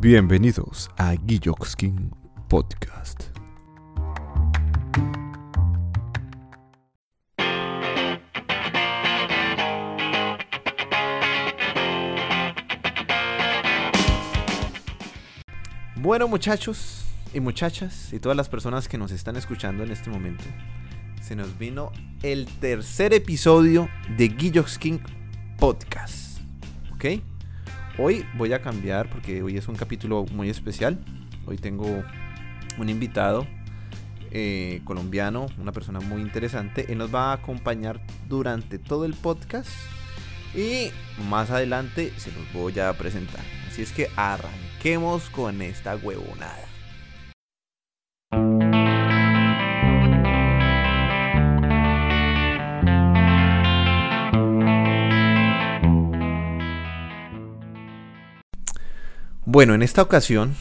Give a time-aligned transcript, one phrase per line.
[0.00, 2.12] Bienvenidos a Guilloxkin
[2.48, 3.24] Podcast.
[15.96, 17.04] Bueno muchachos
[17.34, 20.44] y muchachas y todas las personas que nos están escuchando en este momento,
[21.20, 21.90] se nos vino
[22.22, 25.00] el tercer episodio de Guilloxkin
[25.58, 26.38] Podcast.
[26.94, 27.20] ¿Ok?
[28.00, 31.00] Hoy voy a cambiar porque hoy es un capítulo muy especial.
[31.46, 32.04] Hoy tengo
[32.78, 33.44] un invitado
[34.30, 36.92] eh, colombiano, una persona muy interesante.
[36.92, 39.68] Él nos va a acompañar durante todo el podcast
[40.54, 40.92] y
[41.28, 43.44] más adelante se los voy a presentar.
[43.66, 46.67] Así es que arranquemos con esta huevonada.
[59.58, 60.54] Bueno, en esta ocasión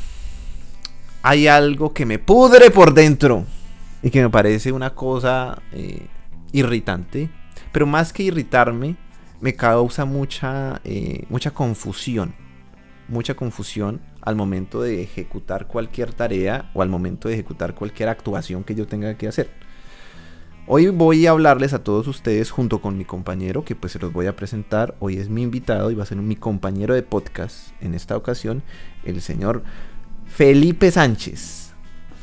[1.21, 3.45] hay algo que me pudre por dentro
[4.01, 6.07] y que me parece una cosa eh,
[6.51, 7.29] irritante,
[7.71, 8.95] pero más que irritarme,
[9.39, 12.33] me causa mucha, eh, mucha confusión,
[13.07, 18.63] mucha confusión al momento de ejecutar cualquier tarea o al momento de ejecutar cualquier actuación
[18.63, 19.51] que yo tenga que hacer.
[20.69, 24.11] Hoy voy a hablarles a todos ustedes junto con mi compañero, que pues se los
[24.11, 24.95] voy a presentar.
[24.99, 28.61] Hoy es mi invitado y va a ser mi compañero de podcast en esta ocasión,
[29.05, 29.63] el señor
[30.25, 31.71] Felipe Sánchez.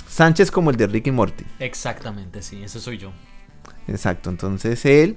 [0.07, 1.47] Sánchez como el de Ricky Morty.
[1.59, 3.13] Exactamente, sí, ese soy yo.
[3.89, 5.17] Exacto, entonces él,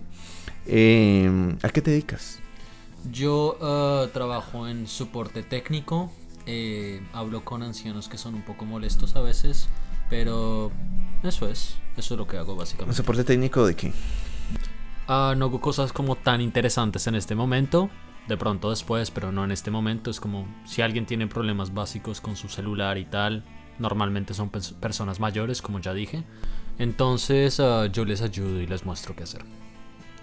[0.65, 1.29] eh,
[1.63, 2.39] ¿a qué te dedicas?
[3.11, 6.13] Yo uh, trabajo en soporte técnico,
[6.45, 9.67] eh, hablo con ancianos que son un poco molestos a veces,
[10.09, 10.71] pero
[11.23, 12.91] eso es, eso es lo que hago básicamente.
[12.91, 13.87] ¿Un soporte técnico de qué?
[15.07, 17.89] Uh, no hago cosas como tan interesantes en este momento,
[18.27, 20.09] de pronto después, pero no en este momento.
[20.11, 23.43] Es como si alguien tiene problemas básicos con su celular y tal,
[23.79, 26.23] normalmente son personas mayores, como ya dije.
[26.77, 29.43] Entonces uh, yo les ayudo y les muestro qué hacer.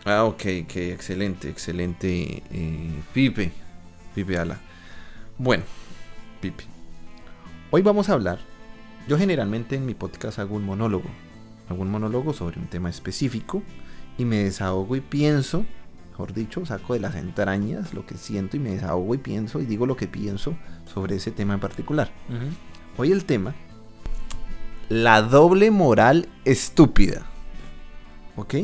[0.05, 2.43] Ah, ok, ok, excelente, excelente.
[2.51, 3.53] Eh, Pipe,
[4.15, 4.61] Pipe Ala.
[5.39, 5.65] Bueno,
[6.43, 6.65] Pipe.
[7.71, 8.54] Hoy vamos a hablar.
[9.07, 11.11] Yo generalmente en mi podcast hago un monólogo.
[11.69, 13.63] Hago un monólogo sobre un tema específico
[14.17, 15.67] y me desahogo y pienso,
[16.11, 19.67] mejor dicho, saco de las entrañas lo que siento y me desahogo y pienso y
[19.67, 20.57] digo lo que pienso
[20.87, 22.11] sobre ese tema en particular.
[22.31, 22.51] Uh -huh.
[22.97, 23.55] Hoy el tema,
[24.89, 27.27] la doble moral estúpida.
[28.37, 28.55] ¿Ok?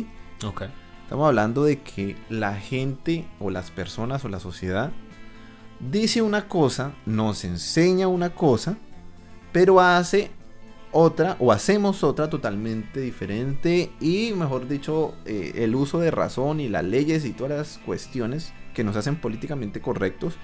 [0.46, 0.62] Ok.
[1.02, 4.90] Estamos hablando de que la gente o las personas o la sociedad
[5.80, 8.78] dice una cosa, nos enseña una cosa,
[9.52, 10.30] pero hace
[10.92, 16.68] otra o hacemos otra totalmente diferente y mejor dicho eh, el uso de razón y
[16.68, 20.34] las leyes y todas las cuestiones que nos hacen políticamente correctos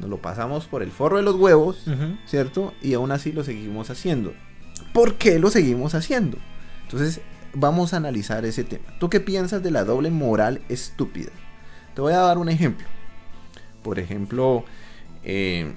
[0.00, 2.18] nos lo pasamos por el forro de los huevos, Uh -huh.
[2.24, 2.72] ¿cierto?
[2.80, 4.32] Y aún así lo seguimos haciendo.
[4.92, 6.38] ¿Por qué lo seguimos haciendo?
[6.84, 7.20] Entonces
[7.54, 8.84] vamos a analizar ese tema.
[9.00, 11.30] ¿Tú qué piensas de la doble moral estúpida?
[11.94, 12.86] Te voy a dar un ejemplo.
[13.82, 14.64] Por ejemplo,
[15.24, 15.72] eh,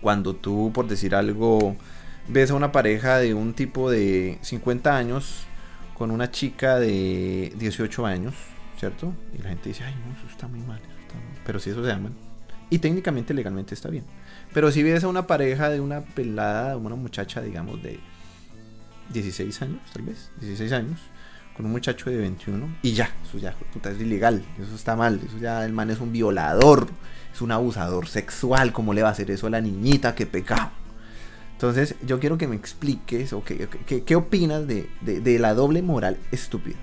[0.00, 1.74] cuando tú, por decir algo,
[2.28, 5.44] ves a una pareja de un tipo de 50 años
[5.96, 8.34] con una chica de 18 años,
[8.78, 9.12] ¿cierto?
[9.34, 10.80] Y la gente dice, ay, no, eso está muy mal.
[10.80, 11.38] Eso está mal.
[11.44, 12.14] Pero si eso se aman.
[12.70, 14.04] Y técnicamente, legalmente está bien.
[14.52, 18.00] Pero si ves a una pareja de una pelada, una muchacha, digamos, de
[19.12, 21.00] 16 años, tal vez, 16 años,
[21.56, 25.20] con un muchacho de 21, y ya, eso ya, puta, es ilegal, eso está mal,
[25.22, 26.88] eso ya, el man es un violador,
[27.32, 30.14] es un abusador sexual, ¿cómo le va a hacer eso a la niñita?
[30.14, 30.81] ¡Qué pecado!
[31.62, 33.68] Entonces, yo quiero que me expliques, o que,
[34.04, 36.74] ¿qué opinas de, de, de, la doble moral estúpida?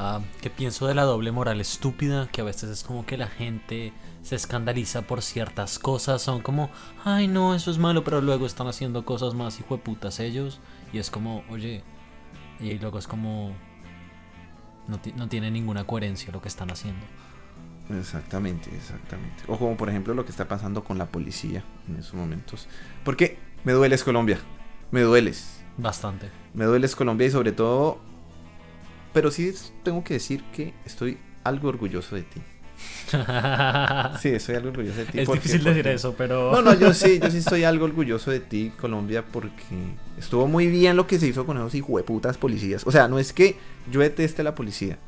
[0.00, 2.26] Uh, ¿Qué pienso de la doble moral estúpida?
[2.26, 6.70] Que a veces es como que la gente se escandaliza por ciertas cosas, son como,
[7.04, 10.58] ay no, eso es malo, pero luego están haciendo cosas más hijo de putas ellos,
[10.92, 11.84] y es como, oye,
[12.58, 13.54] y luego es como,
[14.88, 17.06] no, no tiene ninguna coherencia lo que están haciendo.
[17.98, 19.42] Exactamente, exactamente.
[19.48, 22.68] O como por ejemplo lo que está pasando con la policía en esos momentos.
[23.04, 24.38] Porque me dueles Colombia,
[24.90, 25.60] me dueles.
[25.76, 26.28] Bastante.
[26.54, 27.98] Me dueles Colombia y sobre todo,
[29.12, 29.52] pero sí
[29.82, 32.40] tengo que decir que estoy algo orgulloso de ti.
[34.20, 35.20] sí, estoy algo orgulloso de ti.
[35.20, 35.74] Es porque, difícil porque...
[35.74, 36.52] decir eso, pero...
[36.52, 40.68] No, no, yo sí, yo sí estoy algo orgulloso de ti, Colombia, porque estuvo muy
[40.68, 42.86] bien lo que se hizo con esos hijueputas policías.
[42.86, 43.56] O sea, no es que
[43.90, 44.98] yo deteste a la policía.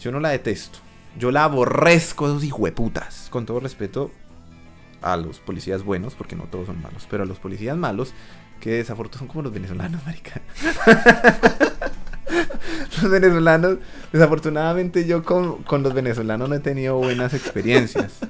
[0.00, 0.78] Yo no la detesto.
[1.18, 3.28] Yo la aborrezco esos hijueputas.
[3.30, 4.10] Con todo respeto
[5.12, 8.14] a los policías buenos, porque no todos son malos, pero a los policías malos,
[8.60, 10.40] que desafortunadamente son como los venezolanos, marica.
[13.02, 13.78] los venezolanos,
[14.12, 18.20] desafortunadamente yo con, con, los venezolanos no he tenido buenas experiencias.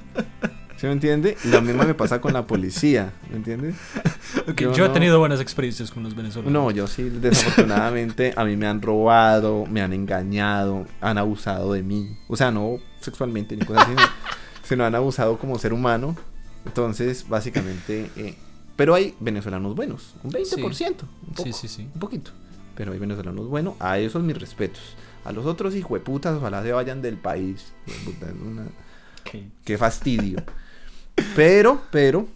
[0.77, 1.35] ¿Sí me entiende?
[1.45, 3.75] Lo mismo me pasa con la policía, ¿me entiendes?
[4.55, 6.53] yo, he tenido buenas experiencias con los venezolanos.
[6.53, 11.81] No, yo sí, desafortunadamente a mí me han robado, me han engañado, han abusado de
[11.81, 12.15] mí.
[12.27, 13.95] O sea, no sexualmente ni cosas así,
[14.63, 16.15] sino han abusado como ser humano.
[16.67, 18.09] Entonces, básicamente...
[18.15, 18.35] Eh,
[18.75, 21.89] pero hay venezolanos buenos, un 20%, un, poco, sí, sí, sí.
[21.91, 22.31] un poquito.
[22.75, 24.95] Pero hay venezolanos buenos, a esos mis respetos.
[25.25, 27.73] A los otros hijueputas, ojalá se vayan del país.
[29.65, 30.43] Qué fastidio.
[31.35, 32.27] Pero, pero,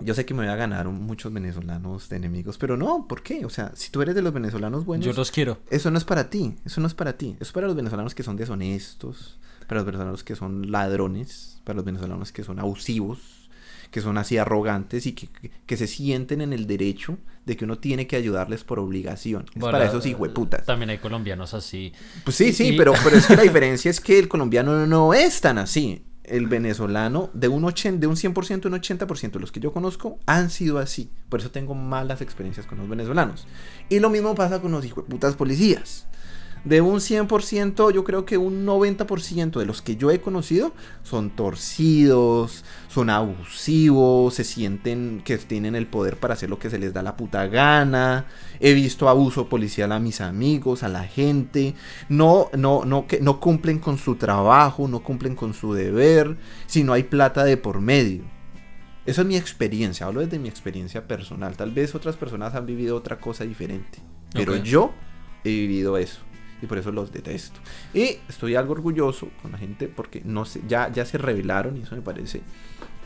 [0.00, 3.44] yo sé que me voy a ganar muchos venezolanos de enemigos, pero no, ¿por qué?
[3.44, 5.04] O sea, si tú eres de los venezolanos buenos...
[5.04, 5.58] Yo los quiero.
[5.70, 7.36] Eso no es para ti, eso no es para ti.
[7.40, 11.76] Eso es para los venezolanos que son deshonestos, para los venezolanos que son ladrones, para
[11.76, 13.41] los venezolanos que son abusivos,
[13.92, 18.06] que son así arrogantes y que, se sienten en el derecho de que uno tiene
[18.06, 19.44] que ayudarles por obligación.
[19.54, 20.64] Es para esos hijueputas.
[20.64, 21.92] También hay colombianos así.
[22.24, 25.40] Pues sí, sí, pero, pero es que la diferencia es que el colombiano no es
[25.40, 29.60] tan así el venezolano, de un, 80, de un 100%, un 80% de los que
[29.60, 31.10] yo conozco han sido así.
[31.28, 33.46] Por eso tengo malas experiencias con los venezolanos.
[33.88, 36.06] Y lo mismo pasa con los putas policías
[36.64, 40.72] de un 100%, yo creo que un 90% de los que yo he conocido
[41.02, 46.78] son torcidos, son abusivos, se sienten que tienen el poder para hacer lo que se
[46.78, 48.26] les da la puta gana.
[48.60, 51.74] He visto abuso policial a mis amigos, a la gente.
[52.08, 56.36] No, no, no, que no cumplen con su trabajo, no cumplen con su deber,
[56.66, 58.22] si no hay plata de por medio.
[59.04, 61.56] Esa es mi experiencia, hablo desde mi experiencia personal.
[61.56, 63.98] Tal vez otras personas han vivido otra cosa diferente,
[64.32, 64.92] pero yo
[65.42, 66.20] he vivido eso
[66.62, 67.60] y por eso los detesto.
[67.92, 71.82] Y estoy algo orgulloso con la gente porque no sé, ya, ya se revelaron y
[71.82, 72.40] eso me parece,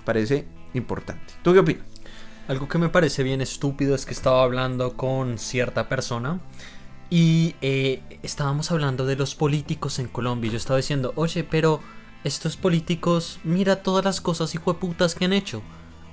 [0.05, 1.35] parece importante.
[1.43, 1.85] ¿Tú qué opinas?
[2.49, 6.41] Algo que me parece bien estúpido es que estaba hablando con cierta persona
[7.11, 10.53] y eh, estábamos hablando de los políticos en Colombia.
[10.53, 11.81] Yo estaba diciendo, oye, pero
[12.25, 15.63] estos políticos, mira todas las cosas putas que han hecho.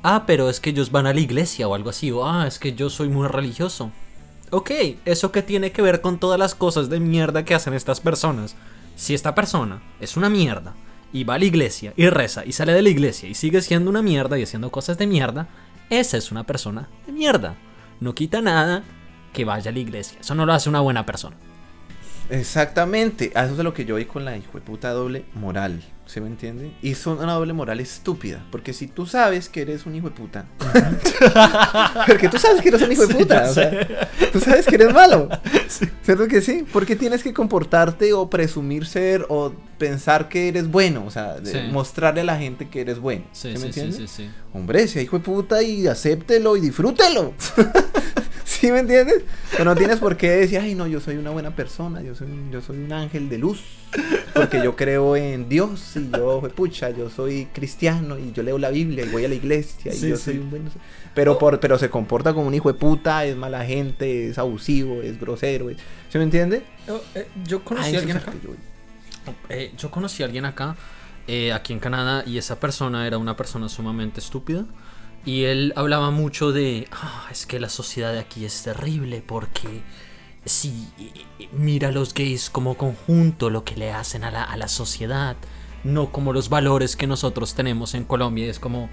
[0.01, 2.11] Ah, pero es que ellos van a la iglesia o algo así.
[2.11, 3.91] O ah, es que yo soy muy religioso.
[4.53, 4.69] Ok,
[5.05, 8.55] ¿eso qué tiene que ver con todas las cosas de mierda que hacen estas personas?
[8.95, 10.75] Si esta persona es una mierda
[11.11, 13.89] y va a la iglesia y reza y sale de la iglesia y sigue siendo
[13.89, 15.47] una mierda y haciendo cosas de mierda,
[15.89, 17.55] esa es una persona de mierda.
[17.99, 18.83] No quita nada
[19.33, 20.19] que vaya a la iglesia.
[20.21, 21.35] Eso no lo hace una buena persona.
[22.33, 25.83] Exactamente, eso es lo que yo vi con la hijo de puta doble moral.
[26.07, 26.73] ¿Se me entiende?
[26.81, 28.43] Y son una doble moral estúpida.
[28.51, 30.45] Porque si tú sabes que eres un hijo de puta.
[32.07, 33.49] porque tú sabes que eres un hijo de puta.
[33.49, 33.87] o sea,
[34.31, 35.29] tú sabes que eres malo.
[36.03, 36.65] ¿Cierto que sí?
[36.73, 41.05] ¿Por qué tienes que comportarte o presumir ser o pensar que eres bueno?
[41.05, 41.37] O sea,
[41.71, 43.25] mostrarle a la gente que eres bueno.
[43.31, 44.05] ¿Se me entiende?
[44.53, 47.33] Hombre, sea hijo de puta y acéptelo y disfrútelo.
[48.59, 49.23] ¿Sí me entiendes?
[49.51, 52.27] Pero no tienes por qué decir, ay, no, yo soy una buena persona, yo soy,
[52.51, 53.61] yo soy un ángel de luz,
[54.33, 58.69] porque yo creo en Dios y yo, pucha, yo soy cristiano y yo leo la
[58.69, 60.69] Biblia y voy a la iglesia y yo soy un buen...
[61.13, 65.01] Pero, por, pero se comporta como un hijo de puta, es mala gente, es abusivo,
[65.01, 65.69] es grosero.
[66.09, 66.63] ¿Sí me entiende?
[67.15, 68.33] Eh, yo conocí a alguien acá.
[69.49, 69.91] Eh, yo...
[69.91, 70.75] conocí a alguien acá,
[71.27, 74.65] eh, aquí en Canadá, y esa persona era una persona sumamente estúpida.
[75.25, 79.81] Y él hablaba mucho de, ah, es que la sociedad de aquí es terrible porque
[80.45, 80.89] si
[81.53, 85.37] mira a los gays como conjunto, lo que le hacen a la, a la sociedad,
[85.85, 88.47] no como los valores que nosotros tenemos en Colombia.
[88.47, 88.89] Es como,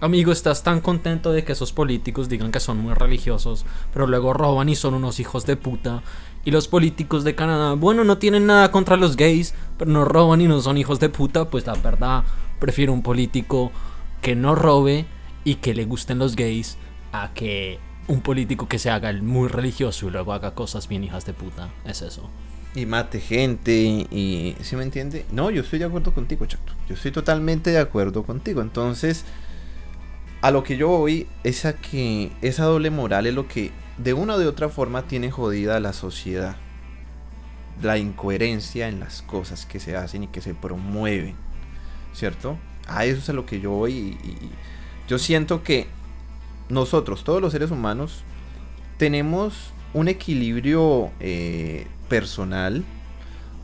[0.00, 4.32] amigo, estás tan contento de que esos políticos digan que son muy religiosos, pero luego
[4.32, 6.02] roban y son unos hijos de puta.
[6.44, 10.40] Y los políticos de Canadá, bueno, no tienen nada contra los gays, pero no roban
[10.40, 12.24] y no son hijos de puta, pues la verdad,
[12.58, 13.70] prefiero un político
[14.22, 15.06] que no robe
[15.44, 16.76] y que le gusten los gays
[17.12, 17.78] a que
[18.08, 21.34] un político que se haga el muy religioso y luego haga cosas bien hijas de
[21.34, 21.68] puta.
[21.84, 22.28] Es eso.
[22.74, 24.56] Y mate gente y...
[24.62, 25.26] ¿Sí me entiende?
[25.30, 26.72] No, yo estoy de acuerdo contigo, Chato.
[26.88, 28.62] Yo estoy totalmente de acuerdo contigo.
[28.62, 29.24] Entonces,
[30.40, 34.14] a lo que yo voy es a que esa doble moral es lo que de
[34.14, 36.56] una o de otra forma tiene jodida la sociedad.
[37.82, 41.36] La incoherencia en las cosas que se hacen y que se promueven.
[42.14, 42.56] ¿Cierto?
[42.86, 44.50] A eso es a lo que yo voy y
[45.08, 45.86] yo siento que
[46.68, 48.22] nosotros, todos los seres humanos,
[48.98, 52.84] tenemos un equilibrio eh, personal.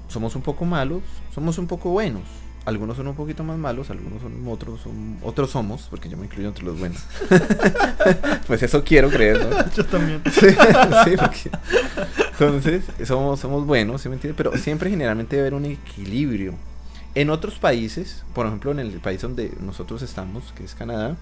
[0.08, 1.02] Somos un poco malos,
[1.34, 2.22] somos un poco buenos.
[2.64, 6.24] Algunos son un poquito más malos, algunos son otros, son, otros somos, porque yo me
[6.24, 7.04] incluyo entre los buenos.
[8.46, 9.70] pues eso quiero creer, ¿no?
[9.76, 10.22] Yo también.
[10.32, 11.10] Sí,
[12.40, 14.36] entonces somos, somos buenos, ¿sí me entiendes?
[14.36, 16.54] Pero siempre generalmente debe haber un equilibrio.
[17.14, 21.16] En otros países, por ejemplo en el país donde nosotros estamos, que es Canadá,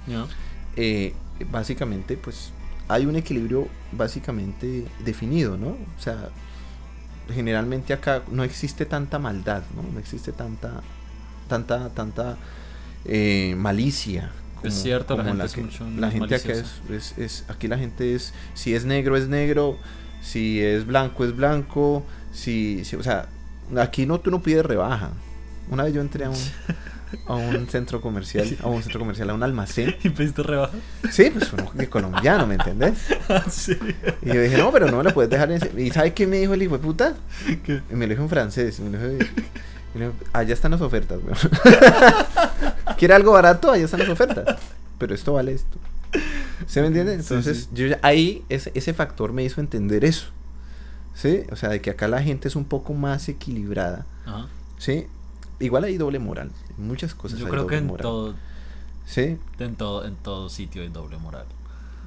[0.76, 1.14] eh,
[1.50, 2.50] básicamente pues
[2.88, 5.68] hay un equilibrio básicamente definido, ¿no?
[5.68, 6.30] O sea,
[7.32, 9.82] generalmente acá no existe tanta maldad, ¿no?
[9.92, 10.80] No existe tanta,
[11.49, 12.37] tanta, tanta
[13.04, 14.30] eh, malicia.
[14.62, 16.52] Es cierto, la gente es mucho la gente acá
[16.90, 19.76] es, es, es- aquí la gente es, si es negro es negro,
[20.22, 23.28] si es blanco es blanco, si, si- o sea,
[23.76, 25.11] aquí no tú no pides rebaja.
[25.71, 26.37] Una vez yo entré a un,
[27.26, 29.97] a un centro comercial, a un centro comercial, a un almacén.
[30.02, 30.73] ¿Y pediste rebaja?
[31.11, 32.99] Sí, pues uno colombiano, ¿me entendés?
[33.50, 33.76] sí.
[34.23, 35.57] Y yo dije, no, pero no me la puedes dejar en...
[35.62, 35.81] ese-".
[35.81, 37.14] ¿Y sabe qué me dijo el hijo de puta?
[37.64, 37.83] ¿Qué?
[37.90, 38.81] Y me lo dijo en francés.
[38.81, 39.25] Me lo dijo,
[39.95, 41.37] y le dijo, allá están las ofertas, weón.
[42.99, 43.71] ¿Quiere algo barato?
[43.71, 44.59] Allá están las ofertas.
[44.99, 45.78] Pero esto vale esto.
[46.66, 47.12] ¿Se me entiende?
[47.14, 47.69] Sí, Entonces, sí.
[47.73, 50.26] yo ya- ahí ese, ese factor me hizo entender eso.
[51.14, 51.42] ¿Sí?
[51.50, 54.07] O sea, de que acá la gente es un poco más equilibrada.
[54.25, 54.47] Ajá.
[54.78, 55.07] ¿Sí?
[55.62, 56.50] Igual hay doble moral.
[56.76, 58.02] En muchas cosas Yo hay creo que doble en moral.
[58.02, 58.35] todo,
[59.07, 59.38] ¿Sí?
[59.59, 61.47] en todo, en todo sitio hay doble moral.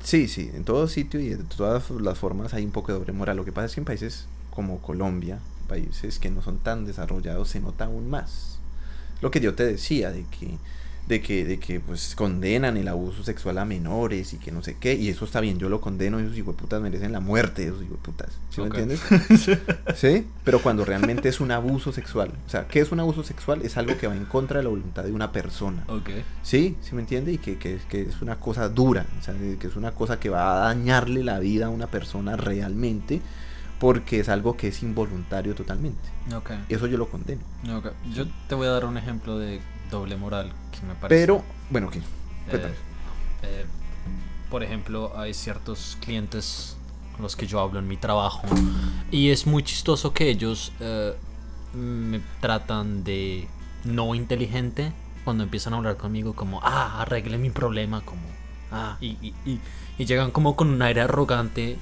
[0.03, 3.13] Sí, sí, en todo sitio y de todas las formas hay un poco de doble
[3.13, 3.37] moral.
[3.37, 7.49] Lo que pasa es que en países como Colombia, países que no son tan desarrollados,
[7.49, 8.59] se nota aún más.
[9.21, 10.57] Lo que yo te decía, de que,
[11.07, 14.75] de que, de que pues condenan el abuso sexual a menores y que no sé
[14.79, 18.29] qué, y eso está bien, yo lo condeno, esos hijueputas merecen la muerte, esos hijueputas.
[18.49, 18.73] ¿Sí Ok.
[18.73, 19.01] me entiendes?
[19.95, 20.25] ¿Sí?
[20.43, 22.31] Pero cuando realmente es un abuso sexual.
[22.47, 23.61] O sea, ¿qué es un abuso sexual?
[23.61, 25.83] Es algo que va en contra de la voluntad de una persona.
[25.87, 26.09] Ok.
[26.41, 29.67] Sí, sí me entiende y que, que, que es una cosa dura, o sea, que
[29.67, 33.21] es una cosa que va a dañarle la vida a una persona realmente
[33.79, 36.09] porque es algo que es involuntario totalmente.
[36.35, 36.51] Ok.
[36.69, 37.41] Eso yo lo condeno.
[37.77, 37.87] ok.
[38.13, 41.21] Yo te voy a dar un ejemplo de doble moral que me parece.
[41.21, 41.99] Pero, bueno, ¿qué?
[41.99, 42.73] Eh,
[43.43, 43.65] eh,
[44.49, 46.77] por ejemplo, hay ciertos clientes
[47.13, 48.41] con los que yo hablo en mi trabajo
[49.11, 51.13] y es muy chistoso que ellos eh,
[51.73, 53.47] me tratan de
[53.83, 54.91] no inteligente
[55.23, 58.21] cuando empiezan a hablar conmigo como, ah, arregle mi problema, como,
[58.71, 59.59] ah, y, y- y-
[59.97, 61.77] y llegan como con un aire arrogante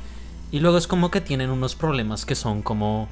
[0.54, 3.10] y luego es como que tienen unos problemas que son como,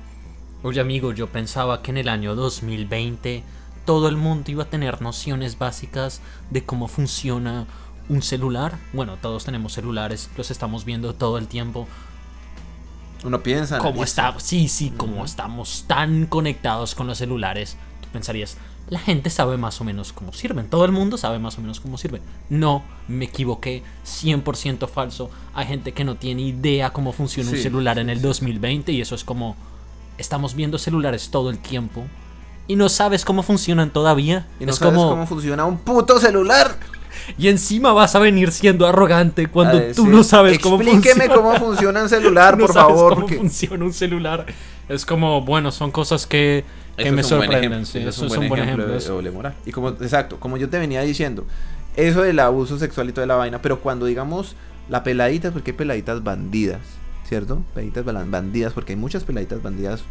[0.62, 3.43] oye amigo, yo pensaba que en el año 2020
[3.83, 6.21] todo el mundo iba a tener nociones básicas
[6.51, 7.65] de cómo funciona
[8.10, 8.77] un celular.
[8.93, 11.88] Bueno, todos tenemos celulares, los estamos viendo todo el tiempo.
[13.24, 13.77] Uno piensa.
[13.77, 14.03] Analiza.
[14.03, 18.55] está, sí, sí, como estamos tan conectados con los celulares, tú pensarías,
[18.89, 21.79] la gente sabe más o menos cómo sirven, todo el mundo sabe más o menos
[21.79, 22.21] cómo sirven.
[22.50, 25.29] No, me equivoqué, 100% falso.
[25.53, 28.23] Hay gente que no tiene idea cómo funciona un celular en el sí.
[28.23, 29.55] 2020 y eso es como,
[30.17, 32.05] estamos viendo celulares todo el tiempo
[32.67, 34.47] y no sabes cómo funcionan todavía.
[34.59, 36.77] Y no es sabes como, cómo funciona un puto celular.
[37.38, 41.00] y encima vas a venir siendo arrogante cuando tú no sabes cómo funciona.
[41.00, 43.13] Explíqueme cómo funciona un celular, no por sabes favor.
[43.13, 44.45] cómo porque- funciona un celular.
[44.89, 46.65] Es como, bueno, son cosas que,
[47.01, 47.86] que Eso me sorprenden.
[47.86, 48.88] sí, eso es un buen ejemplo.
[48.88, 49.53] de doble moral.
[49.65, 51.46] Y como, exacto, como yo te venía diciendo,
[51.96, 54.55] eso del abuso sexual y toda la vaina, pero cuando digamos
[54.89, 56.81] la peladita, porque hay peladitas bandidas,
[57.27, 57.63] ¿cierto?
[57.74, 60.03] Peladitas bandidas, porque hay muchas peladitas bandidas,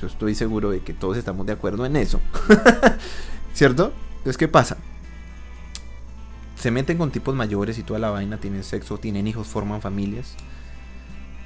[0.00, 2.20] yo estoy seguro de que todos estamos de acuerdo en eso,
[3.54, 3.92] ¿cierto?
[4.18, 4.76] Entonces, ¿qué pasa?
[6.56, 10.34] Se meten con tipos mayores y toda la vaina, tienen sexo, tienen hijos, forman familias.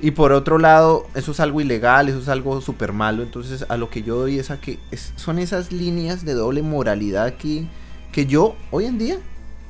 [0.00, 3.22] Y por otro lado, eso es algo ilegal, eso es algo súper malo.
[3.24, 6.62] Entonces, a lo que yo doy es a que es- son esas líneas de doble
[6.62, 7.66] moralidad que,
[8.12, 9.18] que yo, hoy en día,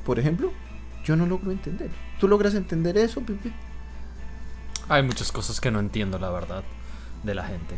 [0.05, 0.51] por ejemplo,
[1.03, 1.89] yo no logro entender.
[2.19, 3.51] ¿Tú logras entender eso, Pipi?
[4.87, 6.63] Hay muchas cosas que no entiendo, la verdad,
[7.23, 7.75] de la gente.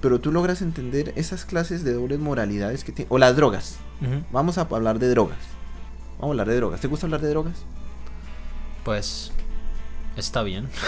[0.00, 3.12] Pero tú logras entender esas clases de dobles moralidades que tienen.
[3.12, 3.76] O las drogas.
[4.32, 5.38] Vamos a hablar de drogas.
[6.18, 6.80] Vamos a hablar de drogas.
[6.80, 7.54] ¿Te gusta hablar de drogas?
[8.84, 9.32] Pues
[10.20, 10.68] está bien.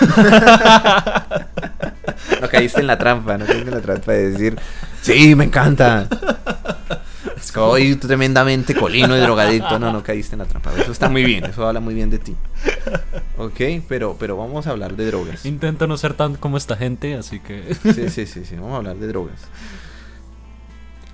[2.41, 4.59] No caíste en la trampa, no caíste en la trampa de decir,
[5.03, 6.07] sí, me encanta.
[7.41, 9.79] Soy tremendamente colino y drogadicto.
[9.79, 10.73] No, no caíste en la trampa.
[10.77, 12.37] Eso está muy bien, eso habla muy bien de ti.
[13.39, 15.45] Ok, pero, pero vamos a hablar de drogas.
[15.47, 17.75] Intento no ser tan como esta gente, así que...
[17.83, 19.41] Sí, sí, sí, sí, vamos a hablar de drogas.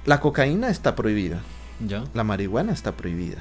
[0.04, 1.40] La cocaína está prohibida,
[1.84, 2.04] ¿Ya?
[2.14, 3.38] la marihuana está prohibida,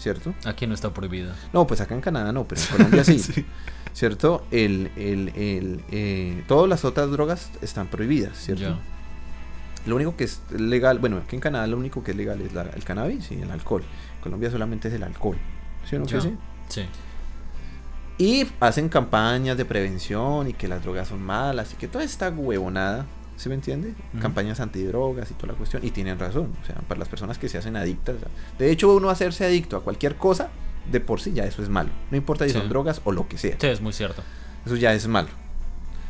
[0.00, 0.34] ¿cierto?
[0.44, 1.36] Aquí no está prohibida.
[1.52, 3.18] No, pues acá en Canadá no, pero en Colombia sí.
[3.20, 3.44] Sí.
[3.92, 4.46] ¿Cierto?
[4.50, 8.78] El, el, el, eh, todas las otras drogas están prohibidas, ¿cierto?
[9.86, 12.52] Lo único que es legal, bueno, aquí en Canadá lo único que es legal es
[12.52, 13.82] la- el cannabis y el alcohol.
[14.16, 15.36] En Colombia solamente es el alcohol.
[15.88, 16.36] ¿Sí o no sí?
[16.68, 16.82] Sí.
[18.18, 22.28] Y hacen campañas de prevención y que las drogas son malas y que toda esta
[22.28, 23.06] huevonada,
[23.40, 23.94] ¿se me entiende?
[24.20, 25.84] Campañas antidrogas y toda la cuestión.
[25.84, 28.16] Y tienen razón, o sea, para las personas que se hacen adictas.
[28.58, 30.48] De hecho, uno hacerse adicto a cualquier cosa,
[30.90, 31.90] de por sí ya eso es malo.
[32.10, 32.58] No importa si Sí.
[32.58, 33.56] son drogas o lo que sea.
[33.60, 34.22] Sí, es muy cierto.
[34.66, 35.28] Eso ya es malo.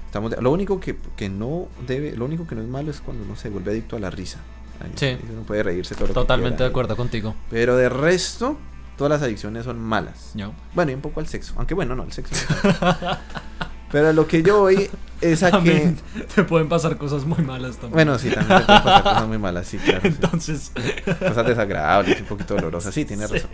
[0.06, 3.00] Estamos de- lo único que, que no debe, lo único que no es malo es
[3.00, 4.38] cuando uno se vuelve adicto a la risa.
[4.80, 5.16] Ahí- Sí.
[5.32, 6.64] uno puede reírse todo lo que Totalmente quiera.
[6.66, 7.34] de acuerdo contigo.
[7.50, 8.58] Pero de resto,
[8.96, 10.32] todas las adicciones son malas.
[10.34, 10.50] ¿Ya?
[10.74, 11.54] Bueno, y un poco al sexo.
[11.58, 12.34] Aunque bueno, no, el sexo.
[13.92, 14.88] Pero lo que yo voy
[15.20, 15.94] es a que.
[16.34, 17.92] Te pueden pasar cosas muy malas también.
[17.92, 20.00] Bueno, sí, también te pueden pasar cosas muy malas, sí, claro.
[20.02, 20.08] sí.
[20.08, 20.72] Entonces,
[21.18, 23.34] Cosas desagradables, un poquito dolorosas, sí, tienes Sí.
[23.38, 23.50] razón.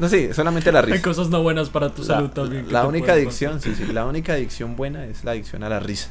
[0.00, 1.02] No, sí, solamente la hay risa.
[1.02, 2.72] cosas no buenas para tu La, salud también.
[2.72, 6.08] la única adicción, sí, sí, la única adicción buena es la adicción a la risa.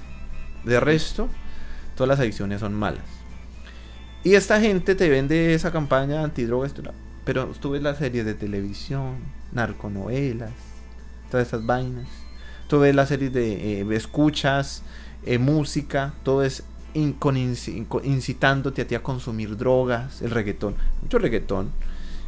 [0.63, 1.28] De resto,
[1.96, 3.04] todas las adicciones son malas.
[4.24, 6.74] Y esta gente te vende esa campaña antidrogas,
[7.25, 9.16] pero tú ves las series de televisión,
[9.54, 10.51] narconovelas,
[11.32, 12.08] todas estas vainas.
[12.70, 14.84] Tú ves las series de eh, escuchas,
[15.26, 20.76] eh, música, todo es in- con incitándote a ti a consumir drogas, el reggaetón.
[21.02, 21.72] Mucho reggaetón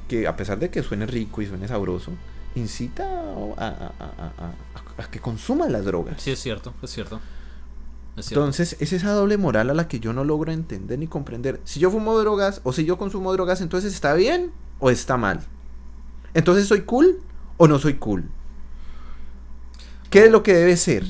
[0.09, 2.11] que a pesar de que suene rico y suene sabroso,
[2.55, 4.45] incita a, a- a- a-
[4.99, 6.21] a- a que consumas las drogas.
[6.21, 6.73] Sí, es cierto.
[6.81, 7.21] Es cierto.
[8.17, 11.61] Entonces, es esa doble moral a la que yo no logro entender ni comprender.
[11.63, 15.39] Si yo fumo drogas o si yo consumo drogas, entonces está bien o está mal.
[16.33, 17.19] Entonces, ¿soy cool
[17.57, 18.25] o no soy cool?
[20.11, 21.03] ¿Qué es lo que debe ser?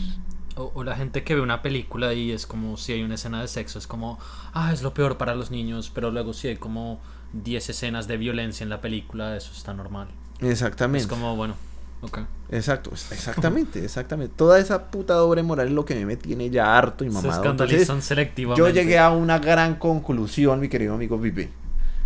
[0.56, 3.42] O, o la gente que ve una película y es como si hay una escena
[3.42, 4.20] de sexo, es como,
[4.54, 7.02] ah, es lo peor para los niños, pero luego si hay como
[7.34, 10.08] 10 escenas de violencia en la película, eso está normal.
[10.40, 11.04] Exactamente.
[11.04, 11.56] Es como, bueno,
[12.02, 12.20] ok.
[12.52, 14.34] Exacto, exactamente, exactamente.
[14.38, 17.08] Toda esa puta doble moral es lo que a mí me tiene ya harto y
[17.08, 17.34] Se mamado.
[17.34, 18.60] escandalizan Entonces, selectivamente.
[18.60, 21.50] yo llegué a una gran conclusión, mi querido amigo Pipe.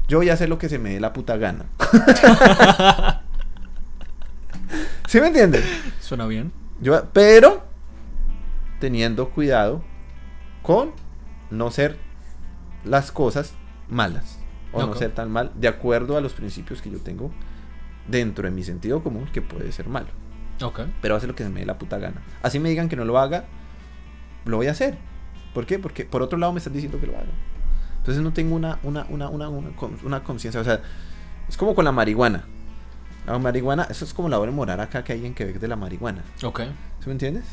[0.07, 1.65] Yo voy a hacer lo que se me dé la puta gana.
[5.07, 5.63] ¿Sí me entienden?
[5.99, 6.51] ¿Suena bien?
[6.82, 7.63] Yo, pero
[8.79, 9.84] teniendo cuidado
[10.62, 10.91] con
[11.50, 11.98] no ser
[12.84, 13.53] las cosas
[13.89, 14.39] malas
[14.72, 17.32] o no ser tan mal de acuerdo a los principios que yo tengo
[18.08, 20.08] dentro de mi sentido común que puede ser malo.
[20.62, 20.82] Ok.
[21.01, 22.22] Pero hace lo que se me dé la puta gana.
[22.41, 23.46] Así me digan que no lo haga,
[24.46, 24.98] lo voy a hacer.
[25.53, 25.79] ¿Por qué?
[25.79, 27.32] Porque por otro lado me están diciendo que lo haga.
[27.98, 29.72] Entonces no tengo una, una, una, una, una,
[30.03, 30.62] una conciencia.
[30.62, 30.82] O sea,
[31.48, 32.46] es como con la marihuana.
[33.25, 35.75] La marihuana, eso es como la doble moral acá que hay en Quebec de la
[35.75, 36.24] marihuana.
[36.44, 36.62] Ok.
[37.00, 37.46] ¿Sí me entiendes?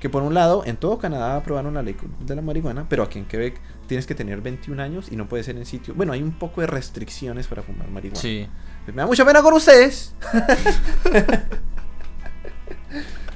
[0.00, 3.18] Que por un lado, en todo Canadá aprobaron la ley de la marihuana, pero aquí
[3.18, 5.94] en Quebec tienes que tener 21 años y no puede ser en sitio.
[5.94, 8.20] Bueno, hay un poco de restricciones para fumar marihuana.
[8.20, 8.46] Sí.
[8.84, 10.14] Pues me da mucha pena con ustedes.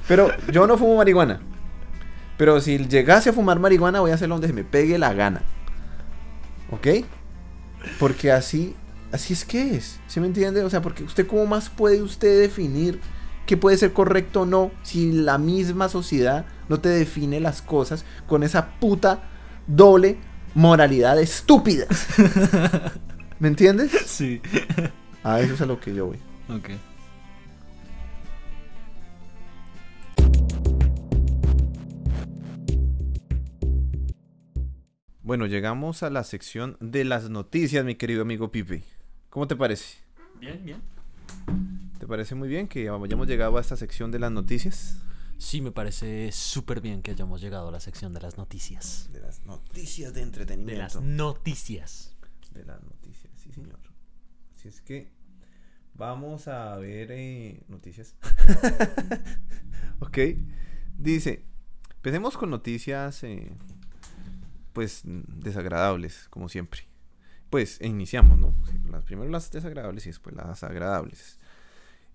[0.07, 1.41] Pero yo no fumo marihuana.
[2.37, 5.41] Pero si llegase a fumar marihuana, voy a hacerlo donde se me pegue la gana.
[6.71, 7.05] ¿Ok?
[7.99, 8.75] Porque así,
[9.11, 9.99] así es que es.
[10.07, 10.63] ¿Sí me entiende?
[10.63, 12.99] O sea, porque usted cómo más puede usted definir
[13.45, 18.05] qué puede ser correcto o no si la misma sociedad no te define las cosas
[18.27, 19.23] con esa puta
[19.67, 20.17] doble
[20.53, 21.85] moralidad estúpida.
[23.39, 23.91] ¿Me entiendes?
[24.05, 24.41] Sí.
[25.23, 26.17] A eso es a lo que yo voy.
[26.49, 26.69] Ok.
[35.23, 38.83] Bueno, llegamos a la sección de las noticias, mi querido amigo Pipe.
[39.31, 39.95] ¿Cómo te parece?
[40.41, 40.81] Bien, bien.
[41.99, 44.97] ¿Te parece muy bien que hayamos llegado a esta sección de las noticias?
[45.37, 49.07] Sí, me parece súper bien que hayamos llegado a la sección de las noticias.
[49.13, 50.81] De las noticias de De entretenimiento.
[50.81, 52.13] las noticias.
[52.53, 53.79] De las noticias, sí, señor.
[54.53, 55.09] Así es que
[55.93, 58.15] vamos a ver eh, noticias.
[60.01, 60.17] ok.
[60.97, 61.45] Dice,
[61.95, 63.55] empecemos con noticias, eh,
[64.73, 66.90] pues, desagradables, como siempre.
[67.51, 68.55] Pues, iniciamos, ¿no?
[68.89, 71.39] Las, primero las desagradables y después las agradables.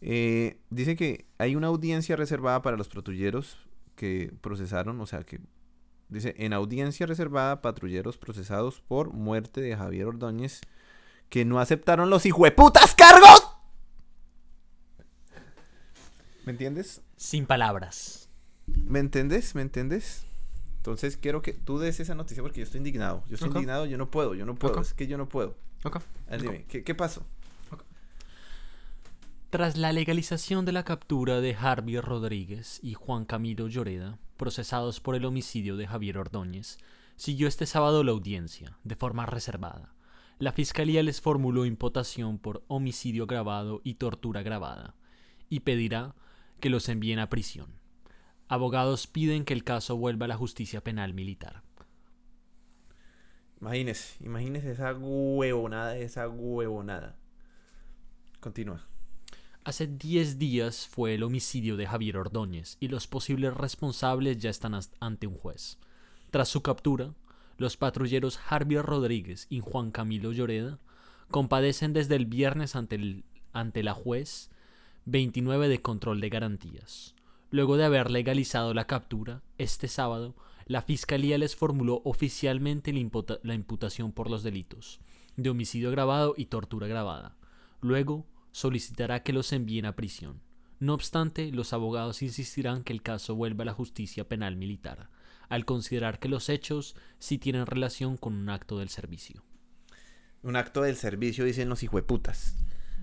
[0.00, 3.56] Eh, dice que hay una audiencia reservada para los patrulleros
[3.94, 5.40] que procesaron, o sea, que
[6.08, 10.60] Dice, en audiencia reservada, patrulleros procesados por muerte de Javier Ordóñez
[11.28, 13.56] que no aceptaron los hijueputas cargos.
[16.44, 17.02] ¿Me entiendes?
[17.16, 18.28] Sin palabras.
[18.66, 19.56] ¿Me entiendes?
[19.56, 20.24] ¿Me entiendes?
[20.86, 23.24] Entonces quiero que tú des esa noticia porque yo estoy indignado.
[23.28, 24.80] Yo estoy indignado, yo no puedo, yo no puedo.
[24.80, 25.56] Es que yo no puedo.
[25.84, 25.96] Ok.
[25.96, 27.26] A ver, dime, ¿qué, qué pasó?
[29.50, 35.16] Tras la legalización de la captura de Harvey Rodríguez y Juan Camilo Lloreda, procesados por
[35.16, 36.78] el homicidio de Javier Ordóñez,
[37.16, 39.94] siguió este sábado la audiencia, de forma reservada.
[40.38, 44.94] La fiscalía les formuló imputación por homicidio agravado y tortura agravada,
[45.48, 46.14] y pedirá
[46.60, 47.85] que los envíen a prisión.
[48.48, 51.62] Abogados piden que el caso vuelva a la justicia penal militar.
[53.60, 57.16] Imagínese, imagínese esa huevonada, esa huevonada.
[58.40, 58.86] Continúa.
[59.64, 64.78] Hace 10 días fue el homicidio de Javier Ordóñez y los posibles responsables ya están
[65.00, 65.78] ante un juez.
[66.30, 67.14] Tras su captura,
[67.58, 70.78] los patrulleros Harvey Rodríguez y Juan Camilo Lloreda
[71.30, 74.50] compadecen desde el viernes ante, el- ante la juez
[75.06, 77.15] 29 de control de garantías.
[77.50, 80.34] Luego de haber legalizado la captura, este sábado,
[80.66, 85.00] la Fiscalía les formuló oficialmente la, imputa- la imputación por los delitos
[85.36, 87.36] de homicidio agravado y tortura agravada.
[87.80, 90.40] Luego, solicitará que los envíen a prisión.
[90.80, 95.10] No obstante, los abogados insistirán que el caso vuelva a la justicia penal militar,
[95.48, 99.44] al considerar que los hechos sí tienen relación con un acto del servicio.
[100.42, 102.56] Un acto del servicio, dicen los hijueputas.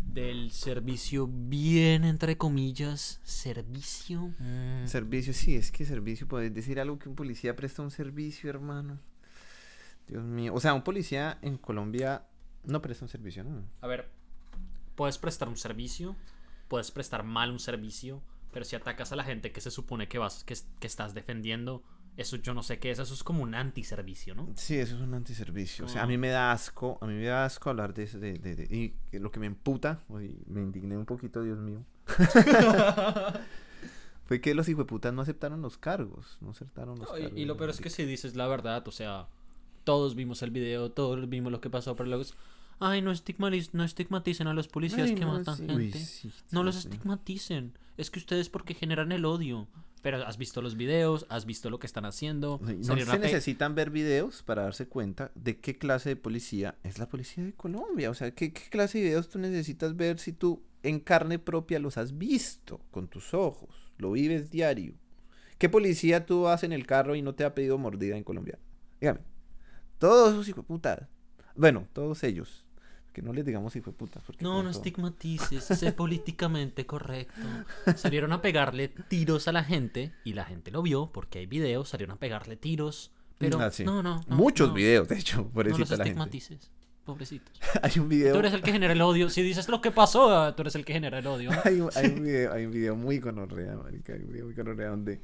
[0.05, 4.33] Del servicio bien, entre comillas, servicio.
[4.39, 4.85] Mm.
[4.85, 8.99] Servicio, sí, es que servicio, puedes decir algo que un policía presta un servicio, hermano.
[10.07, 10.53] Dios mío.
[10.53, 12.27] O sea, un policía en Colombia
[12.63, 13.63] no presta un servicio, ¿no?
[13.81, 14.09] A ver,
[14.95, 16.15] puedes prestar un servicio,
[16.67, 20.17] puedes prestar mal un servicio, pero si atacas a la gente que se supone que
[20.19, 21.83] vas, que, que estás defendiendo,
[22.17, 24.49] eso yo no sé qué es, eso es como un antiservicio, ¿no?
[24.55, 25.85] Sí, eso es un antiservicio.
[25.85, 28.19] O sea, a mí me da asco, a mí me da asco hablar de eso,
[28.19, 28.65] de, de- de-
[29.11, 31.83] y lo que me emputa, uy, me indigné un poquito, Dios mío.
[34.25, 37.39] Fue que los hijueputas no aceptaron los cargos, no aceptaron los No, y, cargos.
[37.39, 39.27] y lo peor es que si dices la verdad, o sea,
[39.83, 42.33] todos vimos el video, todos vimos lo que pasó, pero luego es,
[42.79, 43.11] ay, no,
[43.73, 45.65] no estigmaticen a los policías Ay, que no, matan sí.
[45.67, 45.75] gente.
[45.75, 47.77] Uy, sí, no los estigmaticen.
[47.97, 49.67] Es que ustedes porque generan el odio.
[50.03, 52.59] Pero has visto los videos, has visto lo que están haciendo.
[52.61, 57.07] No se necesitan ver videos para darse cuenta de qué clase de policía es la
[57.07, 58.09] policía de Colombia.
[58.09, 61.79] O sea, ¿qué, qué clase de videos tú necesitas ver si tú en carne propia
[61.79, 63.93] los has visto con tus ojos?
[63.97, 64.93] Lo vives diario.
[65.57, 68.59] ¿Qué policía tú vas en el carro y no te ha pedido mordida en Colombia?
[68.99, 69.21] Dígame.
[69.99, 71.07] Todos esos hijueputas.
[71.55, 72.62] Bueno, todos ellos.
[73.13, 74.23] Que no les digamos hijueputas.
[74.25, 77.41] porque No, no pronto- estigmatices, sé políticamente correcto.
[77.95, 81.89] Salieron a pegarle tiros a la gente y la gente lo vio porque hay videos,
[81.89, 83.11] salieron a pegarle tiros.
[83.37, 83.83] Pero Ah, sí.
[83.83, 86.09] no, no, no, Muchos no, videos, de hecho, No los pobrecita la gente.
[86.09, 86.71] estigmatices,
[87.05, 87.59] pobrecitos.
[87.83, 88.33] Hay un video.
[88.33, 89.29] Tú eres el que genera el odio.
[89.29, 91.51] Si dices lo que pasó, ah, tú eres el que genera el odio.
[91.65, 94.55] hay, un, hay un video, hay un video muy gonorrea, marica, hay un video muy
[94.55, 95.21] gonorrea donde,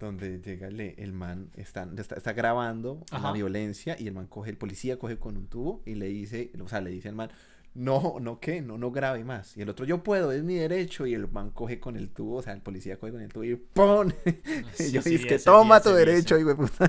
[0.00, 4.50] donde llega el, el man, está, está, está grabando la violencia y el man coge,
[4.50, 7.30] el policía coge con un tubo y le dice, o sea, le dice al man,
[7.72, 8.62] no, no, ¿qué?
[8.62, 9.56] No, no grabe más.
[9.56, 11.06] Y el otro, yo puedo, es mi derecho.
[11.06, 13.44] Y el man coge con el tubo, o sea, el policía coge con el tubo
[13.44, 14.10] y ¡pum!
[14.74, 15.98] Sí, y yo sí, dice que ese, toma ese, tu ese.
[16.04, 16.88] derecho, hijo de puta.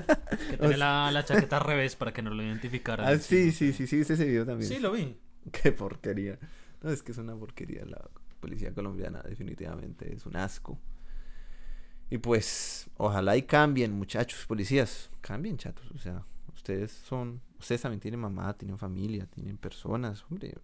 [0.50, 3.06] Que tiene la, la chaqueta al revés para que no lo identificaran.
[3.06, 4.68] Ah, sí, sí, sí, sí, viste ese video también.
[4.68, 5.16] Sí, lo vi.
[5.62, 6.38] Qué porquería.
[6.82, 8.02] No, es que es una porquería la
[8.40, 10.80] policía colombiana, definitivamente es un asco.
[12.12, 15.08] Y pues, ojalá y cambien, muchachos, policías.
[15.22, 15.90] Cambien, chatos.
[15.92, 20.54] O sea, ustedes son, ustedes también tienen mamá, tienen familia, tienen personas, hombre.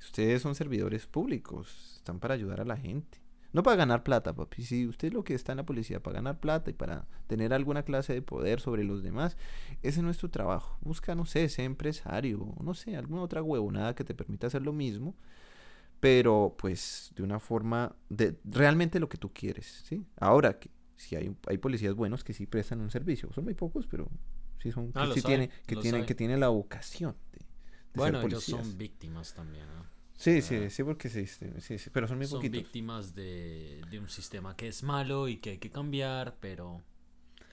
[0.00, 3.20] Ustedes son servidores públicos, están para ayudar a la gente.
[3.52, 4.64] No para ganar plata, papi.
[4.64, 7.84] Si usted lo que está en la policía para ganar plata y para tener alguna
[7.84, 9.36] clase de poder sobre los demás,
[9.84, 10.78] ese no es tu trabajo.
[10.80, 14.72] Busca, no sé, ser empresario, no sé, alguna otra huevonada que te permita hacer lo
[14.72, 15.14] mismo,
[16.00, 20.04] pero pues de una forma de realmente lo que tú quieres, ¿sí?
[20.18, 23.86] Ahora que si hay, hay policías buenos que sí prestan un servicio, son muy pocos,
[23.86, 24.10] pero
[24.62, 27.46] sí son Ah, que sí tienen que tienen que tienen la vocación de, de
[27.94, 28.66] Bueno, ser ellos policías.
[28.66, 29.66] son víctimas también.
[29.74, 29.86] ¿no?
[30.16, 32.64] Sí, sí, sí, porque sí, sí, sí, sí, pero son muy Son poquitos.
[32.64, 36.82] víctimas de, de un sistema que es malo y que hay que cambiar, pero...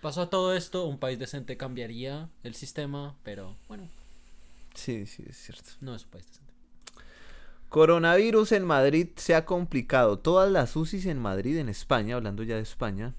[0.02, 3.90] Pasó a todo esto, un país decente cambiaría el sistema, pero bueno,
[4.74, 5.72] Sí, sí, es cierto.
[5.82, 6.54] no es un país decente.
[7.70, 10.20] Coronavirus en Madrid se ha complicado.
[10.20, 13.14] Todas las UCIs en Madrid, en España, hablando ya de España,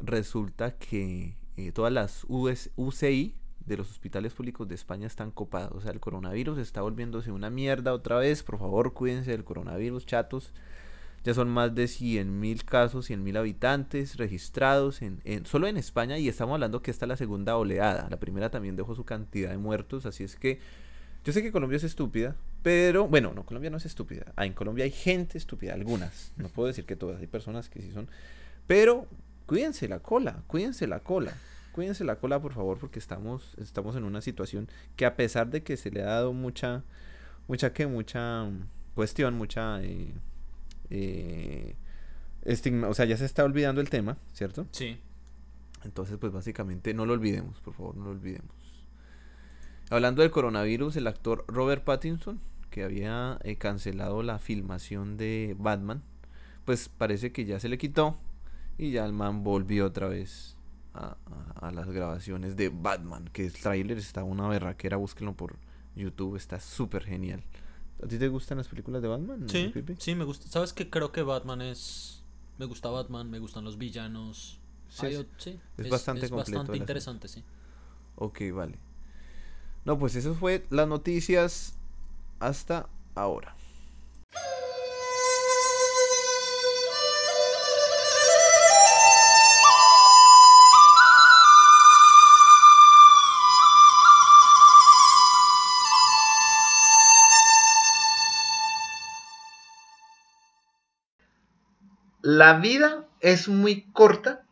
[0.00, 3.34] resulta que eh, todas las US UCI
[3.66, 5.72] de los hospitales públicos de España están copadas.
[5.72, 8.42] O sea, el coronavirus está volviéndose una mierda otra vez.
[8.42, 10.52] Por favor, cuídense del coronavirus, chatos.
[11.24, 16.28] Ya son más de 100.000 casos, 100.000 habitantes registrados en, en- solo en España y
[16.28, 18.08] estamos hablando que esta es la segunda oleada.
[18.08, 20.60] La primera también dejó su cantidad de muertos, así es que
[21.24, 24.32] yo sé que Colombia es estúpida, pero bueno, no, Colombia no es estúpida.
[24.36, 26.32] Ah, en Colombia hay gente estúpida, algunas.
[26.36, 28.08] No puedo decir que todas, hay personas que sí son.
[28.66, 29.06] Pero
[29.48, 31.32] cuídense la cola, cuídense la cola.
[31.72, 35.62] Cuídense la cola, por favor, porque estamos, estamos en una situación que a pesar de
[35.62, 36.82] que se le ha dado mucha,
[37.46, 38.48] mucha que, mucha
[38.96, 40.12] cuestión, mucha eh,
[40.90, 41.76] eh,
[42.42, 44.66] estigma, o sea, ya se está olvidando el tema, ¿cierto?
[44.72, 44.98] Sí.
[45.84, 48.50] Entonces, pues básicamente no lo olvidemos, por favor, no lo olvidemos.
[49.88, 56.02] Hablando del coronavirus, el actor Robert Pattinson, que había eh, cancelado la filmación de Batman,
[56.64, 58.18] pues parece que ya se le quitó
[58.78, 60.56] y ya el man volvió otra vez
[60.94, 61.16] a,
[61.60, 65.56] a- a las grabaciones de Batman, que el tráiler está una berraquera, búsquenlo por
[65.96, 67.42] YouTube, está súper genial.
[68.02, 69.48] ¿A ti te gustan las películas de Batman?
[69.48, 69.96] Sí, Pipe?
[69.98, 70.46] sí, me gusta.
[70.48, 72.22] ¿Sabes que Creo que Batman es...
[72.58, 74.58] Me gusta Batman, me gustan los villanos.
[74.88, 77.42] Sí, es- sí, es bastante es completo el bastante interesante, sí.
[78.16, 78.78] Ok, vale.
[79.84, 81.74] No, pues eso fue las noticias
[82.40, 83.54] hasta ahora.
[102.30, 104.42] La vida es muy corta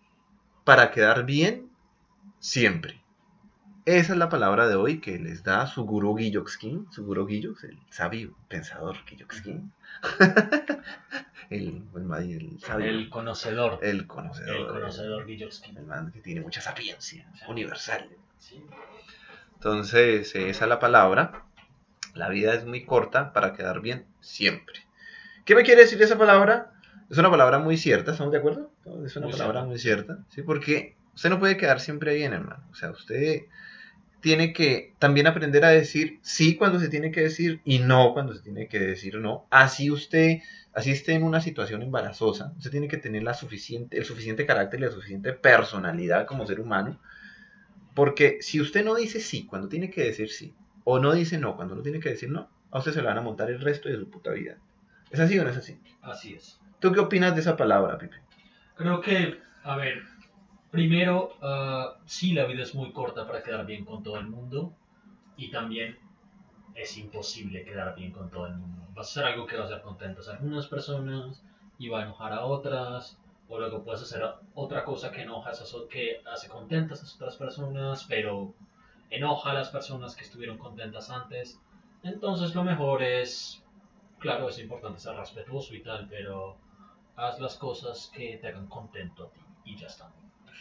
[0.64, 1.70] para quedar bien
[2.38, 3.02] siempre.
[3.84, 7.64] Esa es la palabra de hoy que les da su gurú Guilloxkin, su gurú Guillox,
[7.64, 9.70] el sabio pensador Guilloxkin.
[11.50, 13.78] el, el, el, sabio, El conocedor.
[13.82, 14.56] el conocedor.
[14.56, 15.76] El conocedor Guilloxkin.
[15.76, 18.08] El man que tiene mucha sapiencia universal.
[18.38, 18.64] Sí.
[19.52, 21.44] Entonces, esa es la palabra.
[22.14, 24.86] La vida es muy corta para quedar bien siempre.
[25.44, 26.72] ¿Qué me quiere decir esa palabra?
[27.10, 28.70] Es una palabra muy cierta, ¿estamos de acuerdo?
[29.04, 29.64] Es una Muy palabra cierta.
[29.64, 30.42] muy cierta, ¿sí?
[30.42, 32.64] Porque usted no puede quedar siempre bien, hermano.
[32.70, 33.42] O sea, usted
[34.20, 38.34] tiene que también aprender a decir sí cuando se tiene que decir y no cuando
[38.34, 39.46] se tiene que decir no.
[39.50, 40.38] Así usted,
[40.74, 44.80] así esté en una situación embarazosa, usted tiene que tener la suficiente, el suficiente carácter
[44.80, 47.00] y la suficiente personalidad como ser humano.
[47.94, 51.56] Porque si usted no dice sí cuando tiene que decir sí, o no dice no
[51.56, 53.88] cuando no tiene que decir no, a usted se le van a montar el resto
[53.88, 54.58] de su puta vida.
[55.10, 55.80] ¿Es así o no es así?
[56.02, 56.60] Así es.
[56.80, 58.16] ¿Tú qué opinas de esa palabra, Pipe?
[58.74, 60.02] Creo que, a ver,
[60.70, 64.74] primero, ah, sí, la vida es muy corta para quedar bien con todo el mundo
[65.36, 65.98] y también
[66.74, 68.82] es imposible quedar bien con todo el mundo.
[68.96, 71.42] Va a ser algo que va a hacer contentas a algunas personas
[71.78, 74.22] y va a enojar a otras, o luego puedes hacer
[74.54, 78.54] otra cosa que enoja a que hace contentas a otras personas, pero
[79.10, 81.60] enoja a las personas que estuvieron contentas antes.
[82.02, 83.62] Entonces lo mejor es,
[84.18, 86.56] claro, es importante ser respetuoso y tal, pero
[87.16, 90.10] haz las cosas que te hagan contento a ti y ya está.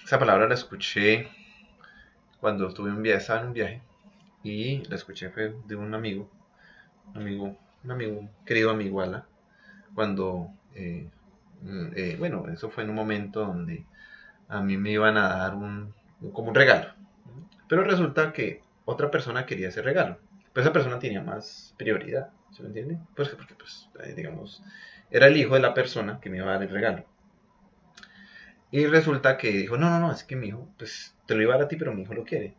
[0.03, 1.29] Esa palabra la escuché
[2.39, 3.81] cuando estuve en un viaje, estaba en un viaje
[4.43, 6.29] y la escuché fue de un amigo,
[7.13, 9.25] un amigo, un amigo, querido amigo Ala,
[9.95, 11.09] cuando, eh,
[11.63, 13.85] mm, eh, bueno, eso fue en un momento donde
[14.47, 15.93] a mí me iban a dar un,
[16.33, 16.93] como un regalo,
[17.67, 20.19] pero resulta que otra persona quería ese regalo,
[20.53, 22.97] pero esa persona tenía más prioridad, ¿se me entiende?
[23.15, 24.63] Pues que porque, pues, digamos,
[25.11, 27.05] era el hijo de la persona que me iba a dar el regalo.
[28.71, 31.53] Y resulta que dijo, no, no, no, es que mi hijo, pues te lo iba
[31.53, 32.55] a dar a ti, pero mi hijo lo quiere.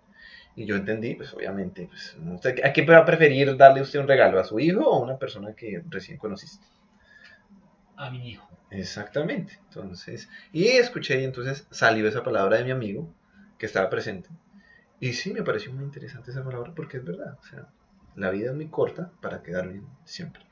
[0.55, 4.09] Y yo entendí, pues obviamente, pues, ¿usted ¿a quién va a preferir darle usted un
[4.09, 4.39] regalo?
[4.39, 6.67] ¿A su hijo o a una persona que recién conociste?
[7.97, 8.49] A mi hijo.
[8.71, 9.59] Exactamente.
[9.65, 13.15] Entonces, y escuché y entonces salió esa palabra de mi amigo
[13.59, 14.29] que estaba presente.
[15.01, 17.39] Y sí, me pareció muy interesante esa palabra porque es verdad.
[17.41, 17.69] O sea,
[18.17, 20.43] la vida es muy corta para quedar bien siempre.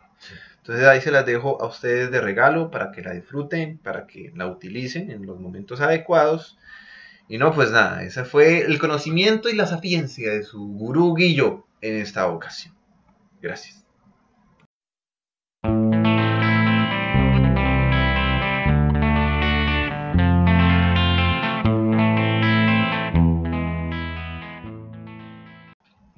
[0.58, 4.32] Entonces ahí se las dejo a ustedes de regalo para que la disfruten, para que
[4.34, 6.58] la utilicen en los momentos adecuados.
[7.28, 11.66] Y no, pues nada, ese fue el conocimiento y la sapiencia de su gurú Guillo
[11.80, 12.74] en esta ocasión.
[13.40, 13.83] Gracias.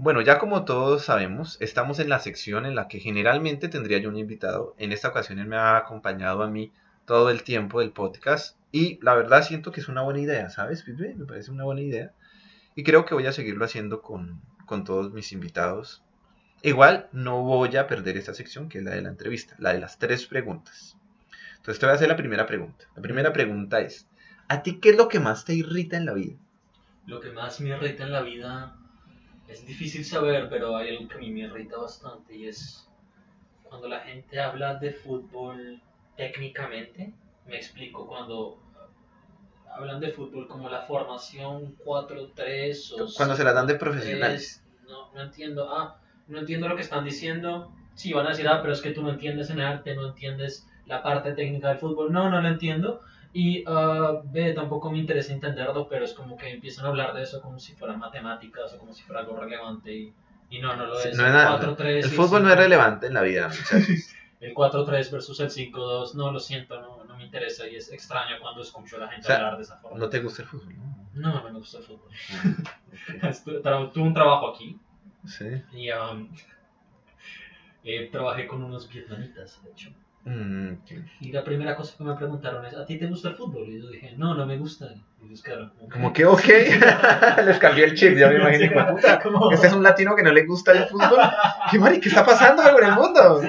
[0.06, 4.08] Bueno, ya como todos sabemos, estamos en la sección en la que generalmente tendría yo
[4.08, 4.76] un invitado.
[4.78, 6.72] En esta ocasión él me ha acompañado a mí
[7.06, 10.84] todo el tiempo del podcast y la verdad siento que es una buena idea, ¿sabes,
[10.84, 11.16] Pipe?
[11.16, 12.12] Me parece una buena idea
[12.76, 16.04] y creo que voy a seguirlo haciendo con, con todos mis invitados.
[16.62, 19.80] Igual no voy a perder esta sección que es la de la entrevista, la de
[19.80, 20.96] las tres preguntas.
[21.56, 22.84] Entonces te voy a hacer la primera pregunta.
[22.94, 24.06] La primera pregunta es,
[24.46, 26.36] ¿a ti qué es lo que más te irrita en la vida?
[27.06, 28.76] Lo que más me irrita en la vida
[29.48, 32.88] es difícil saber, pero hay algo que a mí me irrita bastante y es
[33.62, 35.80] cuando la gente habla de fútbol
[36.16, 37.12] técnicamente.
[37.46, 38.58] Me explico, cuando
[39.70, 44.64] hablan de fútbol como la formación 4-3 o Cuando se la dan de 5-3, profesionales.
[44.88, 45.70] No, no entiendo.
[45.70, 47.72] Ah, no entiendo lo que están diciendo.
[47.94, 50.66] Sí, van a decir, ah, pero es que tú no entiendes en arte, no entiendes
[50.86, 52.12] la parte técnica del fútbol.
[52.12, 53.00] No, no lo entiendo.
[53.38, 57.22] Y ah, B, tampoco me interesa entenderlo, pero es como que empiezan a hablar de
[57.22, 59.92] eso como si fueran matemáticas o como si fuera algo relevante.
[59.94, 60.14] Y,
[60.48, 61.16] y no, no lo Sí, es.
[61.18, 61.60] no es nada.
[61.60, 62.62] 4-3 El fútbol no es 5.
[62.62, 64.12] relevante en la vida, muchachos.
[64.40, 68.36] El 4-3 versus el 5-2, no, lo siento, no, no me interesa y es extraño
[68.40, 69.98] cuando escucho a la gente O sea, hablar de esa forma.
[69.98, 71.08] No te gusta el fútbol, ¿no?
[71.14, 72.10] No, no me gusta el fútbol.
[73.16, 73.22] Ok.
[73.22, 74.78] Estu- tra- Tuve un trabajo aquí
[75.26, 75.46] Sí.
[75.72, 76.28] y um,
[77.84, 79.90] eh, trabajé con unos vietnamitas, de hecho.
[80.26, 80.72] Mm.
[81.20, 83.68] Y la primera cosa que me preguntaron es, ¿a ti te gusta el fútbol?
[83.68, 84.88] Y yo dije, no, no me gusta.
[85.22, 86.44] Y ellos quedaron como, Como que, ok.
[87.46, 88.72] Les cambié el chip, ya me imagino.
[89.22, 91.20] como, puta, este es un latino que no le gusta el fútbol.
[91.70, 93.40] ¿Qué, mari, ¿qué está pasando con el mundo?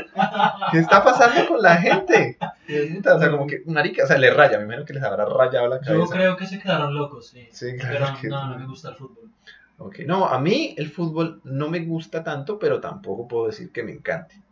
[0.72, 2.38] ¿Qué está pasando con la gente?
[2.40, 4.60] O sea, como que, marica, o sea, le raya.
[4.60, 6.14] Me imagino que les habrá rayado la Yo cabeza.
[6.14, 7.48] creo que se quedaron locos, sí.
[7.52, 9.32] Sí, Pero claro que no, no me gusta el fútbol.
[9.80, 13.82] Ok, no, a mí el fútbol no me gusta tanto, pero tampoco puedo decir que
[13.82, 14.44] me encante.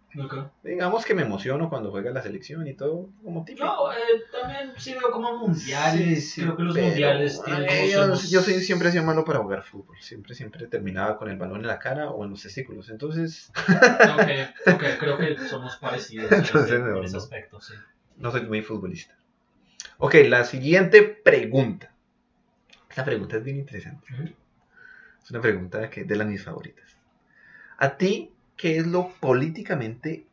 [0.64, 3.66] Digamos que me emociono cuando juega la selección y todo, como tipo.
[3.66, 3.98] No, eh,
[4.32, 6.02] también sí veo como mundiales.
[6.02, 9.04] Sí, sí, creo que los mundiales tienen ay, como yo, yo soy, siempre he sido
[9.04, 9.98] malo para jugar fútbol.
[10.00, 12.90] Siempre, siempre terminaba con el balón en la cara o en los testículos.
[12.90, 17.74] Entonces, Ok, ok, creo que somos parecidos en, Entonces, ese, no, ese aspecto, sí.
[18.18, 19.16] no soy muy futbolista.
[19.98, 21.92] Ok, la siguiente pregunta.
[22.90, 24.08] Esta pregunta es bien interesante.
[25.24, 26.86] Es una pregunta que de las mis favoritas.
[27.78, 30.26] ¿A ti qué es lo políticamente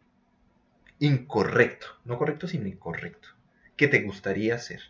[0.99, 1.87] incorrecto?
[2.05, 3.29] No correcto, sino incorrecto.
[3.77, 4.81] Que te gustaría hacer.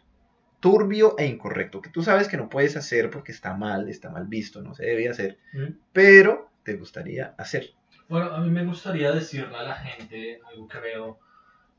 [0.61, 1.81] Turbio e incorrecto.
[1.81, 4.85] Que tú sabes que no puedes hacer porque está mal, está mal visto, no se
[4.85, 5.38] debe hacer.
[5.53, 5.75] ¿Mm?
[5.92, 7.71] Pero te gustaría hacer.
[8.09, 11.18] Bueno, a mí me gustaría decirle a la gente, algo que veo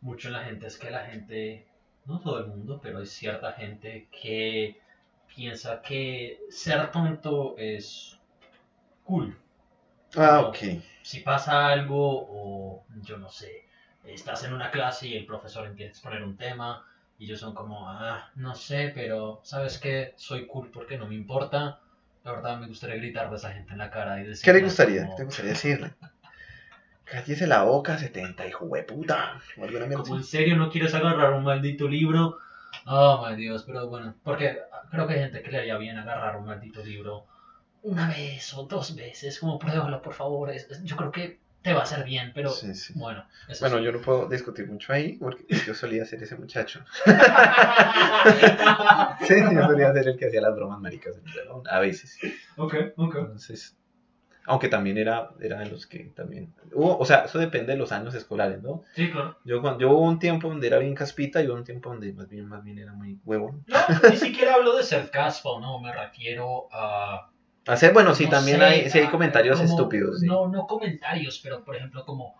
[0.01, 1.67] mucho en la gente es que la gente,
[2.05, 4.81] no todo el mundo, pero hay cierta gente que
[5.33, 8.19] piensa que ser tonto es
[9.03, 9.37] cool.
[10.15, 10.49] Ah, No.
[10.49, 10.57] ok.
[11.01, 11.97] Si pasa algo
[12.29, 13.65] o yo no sé,
[14.05, 16.85] estás en una clase y el profesor empieza a exponer un tema
[17.19, 20.13] y ellos son como, ah, no sé, pero ¿sabes qué?
[20.15, 21.79] Soy cool porque no me importa.
[22.23, 24.45] La verdad me gustaría gritarle a esa gente en la cara y decir...
[24.45, 25.09] ¿Qué le gustaría?
[25.09, 25.91] ¿Qué te gustaría decirle?
[27.03, 29.39] Cállese la boca, 70, hijo de puta.
[29.57, 32.37] O Como en serio no quieres agarrar un maldito libro.
[32.85, 34.57] Oh, my Dios, pero bueno, porque
[34.89, 37.25] creo que hay gente que le haría bien agarrar un maldito libro
[37.83, 40.49] una vez o dos veces, como pruébalo, por favor.
[40.49, 42.91] es- es- yo creo que te va a hacer bien, pero Sí, sí.
[42.97, 43.25] bueno.
[43.47, 43.83] eso Bueno, sí.
[43.85, 46.83] yo no puedo discutir mucho ahí porque yo solía ser ese muchacho.
[49.27, 52.17] Sí, yo solía ser el que hacía las bromas maricas en el salón, a veces.
[52.57, 53.15] ok, ok.
[53.15, 53.77] Entonces,
[54.45, 56.53] aunque también era, era de los que también...
[56.73, 58.81] Hubo, o sea, eso depende de los años escolares, ¿no?
[58.93, 59.37] Sí, claro.
[59.45, 62.11] Yo, cuando, yo hubo un tiempo donde era bien caspita y hubo un tiempo donde
[62.13, 63.63] más bien, más bien era muy huevón.
[63.67, 63.77] No,
[64.09, 67.29] ni siquiera hablo de ser caspa, no, me refiero a...
[67.65, 70.19] Hacer, bueno, sí, no también sé, hay, sí hay a- comentarios como- estúpidos.
[70.19, 70.25] sí.
[70.27, 72.35] No, no comentarios, pero por ejemplo como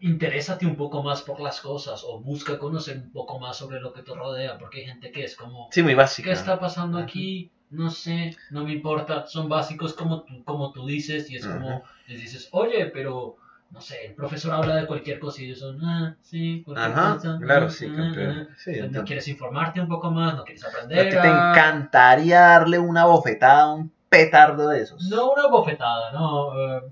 [0.00, 3.92] interésate un poco más por las cosas o busca conocer un poco más sobre lo
[3.92, 6.26] que te rodea, porque hay gente que es como, Sí, muy básica.
[6.28, 7.06] ¿qué está pasando Ajá.
[7.06, 7.50] aquí?
[7.70, 11.54] No sé, no me importa, son básicos como tú, como tú dices y es Ajá.
[11.58, 13.36] como, les dices, oye, pero...
[13.70, 17.14] No sé, el profesor habla de cualquier cosa y ellos son, ah, sí, cualquier Ajá,
[17.14, 18.48] cosa, claro, ah, sí, ah, campeón.
[18.50, 18.54] ah".
[18.54, 21.08] Sí, no quieres informarte un poco más, no quieres ¿A ti aprender.
[21.08, 25.02] te a- encantaría darle una bofetada a un petardo de esos?
[25.08, 26.52] No una bofetada, no.
[26.78, 26.82] eh,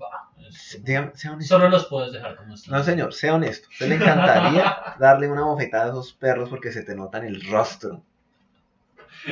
[1.13, 2.73] sea solo los puedes dejar como están.
[2.73, 3.69] No, señor, sea honesto.
[3.71, 7.49] ¿Usted le encantaría darle una bofetada a esos perros porque se te nota en el
[7.49, 8.01] rostro?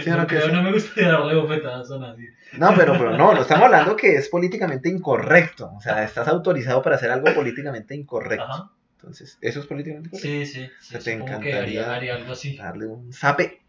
[0.03, 0.51] ¿Sí o no que sí?
[0.51, 2.29] me gustaría darle bofetadas a nadie.
[2.53, 5.71] No, pero, pero no, no estamos hablando que es políticamente incorrecto.
[5.75, 8.45] O sea, estás autorizado para hacer algo políticamente incorrecto.
[8.45, 8.69] Ajá.
[8.97, 10.27] Entonces, ¿eso es políticamente incorrecto?
[10.27, 10.69] Sí, sí.
[10.79, 11.81] sí ¿Te supongo que encantaría?
[11.81, 12.55] haría, haría algo así.
[12.55, 13.61] Darle un zape.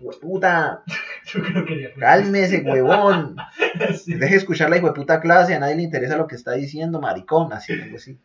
[0.00, 0.82] ¡Hueputa!
[1.26, 3.36] Yo creo que ¡Cálmese, huevón!
[3.96, 4.14] Sí.
[4.14, 7.52] Deje de escuchar la hijueputa clase, a nadie le interesa lo que está diciendo, maricón,
[7.52, 8.18] así, algo así.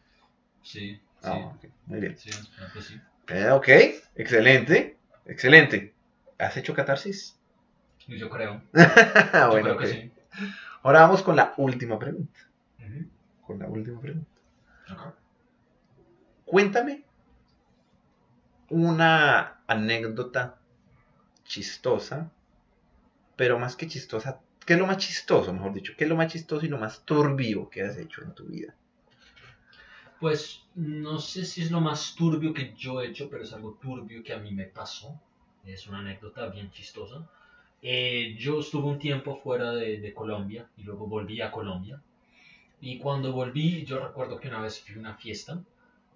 [0.62, 1.02] Sí, sí.
[1.24, 1.54] Ah,
[1.86, 2.18] muy bien.
[2.18, 3.02] sí, sí.
[3.30, 3.68] Eh, ok,
[4.16, 5.94] excelente, excelente.
[6.38, 7.38] ¿Has hecho catarsis?
[8.08, 8.62] Y Yo creo.
[8.74, 10.12] Yo bueno, creo que sí.
[10.82, 12.40] Ahora vamos con la última pregunta.
[13.46, 14.30] Con la última pregunta.
[16.46, 17.04] Cuéntame
[18.70, 20.58] una anécdota
[21.46, 22.32] chistosa,
[23.36, 25.94] pero más que chistosa, ¿qué es lo más chistoso, mejor dicho?
[25.98, 28.76] ¿Qué es lo más chistoso y lo más turbio que has hecho en tu vida?
[30.20, 33.78] Pues no sé si es lo más turbio que yo he hecho, pero es algo
[33.82, 35.20] turbio que a mí me pasó.
[35.66, 37.28] Es una anécdota bien chistosa.
[37.82, 42.02] Eh, yo estuve un tiempo fuera de, de Colombia y luego volví a Colombia.
[42.80, 45.62] Y cuando volví, yo recuerdo que una vez fui a una fiesta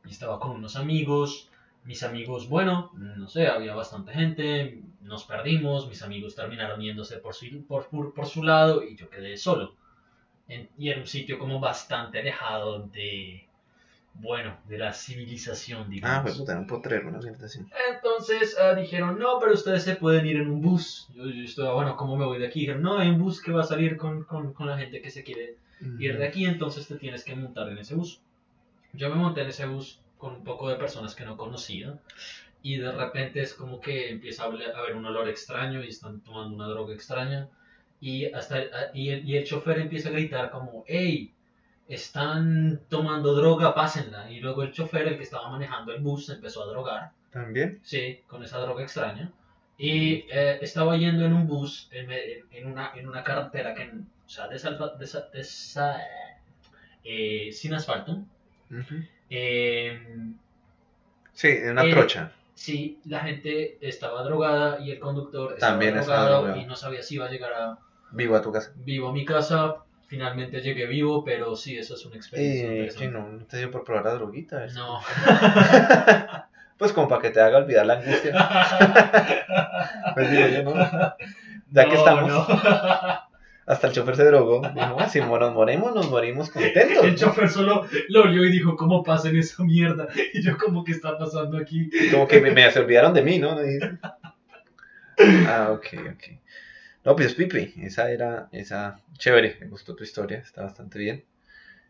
[0.05, 1.49] y estaba con unos amigos.
[1.87, 7.33] Mis amigos, bueno, no sé, había bastante gente, nos perdimos, mis amigos terminaron yéndose por
[7.33, 9.73] su, por, por, por su lado y yo quedé solo.
[10.49, 13.47] En- y era un sitio como bastante alejado de,
[14.15, 16.21] bueno, de la civilización, Ah, digamos.
[16.23, 17.59] pues puta, era un potrero, una así.
[17.93, 21.07] Entonces ah, dijeron, no, pero ustedes se pueden ir en un bus.
[21.13, 22.61] Yo, yo estaba, bueno, ¿cómo me voy de aquí?
[22.61, 25.09] Dijeron, no, hay un bus que va a salir con, con, con la gente que
[25.09, 25.57] se quiere
[25.99, 28.21] ir de aquí, entonces te tienes que montar en ese bus.
[28.93, 31.93] Yo me monté en ese bus con un poco de personas que no conocía
[32.63, 36.55] y de repente es como que empieza a haber un olor extraño y están tomando
[36.55, 37.47] una droga extraña
[38.01, 38.57] y hasta
[38.93, 41.31] y el, y el chofer empieza a gritar como hey
[41.87, 46.63] están tomando droga pásenla y luego el chofer el que estaba manejando el bus empezó
[46.63, 47.79] a drogar ¿También?
[47.83, 49.31] Sí, con esa droga extraña.
[49.77, 52.09] Y eh, estaba yendo en un bus, en,
[52.51, 56.01] en una, en una carretera que, o sea, desalfa- desa- desa-
[57.03, 58.23] eh, sin asfalto.
[59.29, 59.99] Eh,
[61.33, 62.31] Sí, en una Eh, trocha.
[62.55, 67.03] sí, la gente estaba drogada y el conductor estaba También estaba drogado y no sabía
[67.03, 67.77] si iba a llegar a,
[68.11, 68.71] Vivo a tu casa.
[68.75, 69.77] vivo a mi casa.
[70.07, 73.69] Finalmente llegué vivo, pero sí, eso es una experiencia Eh, sí, no, no te dio
[73.69, 74.59] por probar la droguita.
[74.59, 74.73] ¿ves?
[74.73, 74.99] No.
[76.77, 78.33] Pues como para que te haga olvidar la angustia.
[80.13, 80.73] Pues digo yo, ¿no?
[81.71, 82.47] Ya que estamos, no.
[83.67, 84.61] Hasta el chofer se drogó.
[84.73, 87.03] Dijo, "Ah, si nos moremos, nos morimos contentos.
[87.03, 90.07] El chofer solo lo olió y dijo, ¿cómo pasen esa mierda?
[90.33, 91.89] Y yo, como que está pasando aquí?
[92.09, 93.57] Como que me, me se olvidaron de mí, ¿no?
[95.47, 96.23] Ah, ok, ok.
[97.03, 101.25] No, pues Pipe, esa era, esa, chévere, me gustó tu historia, está bastante bien.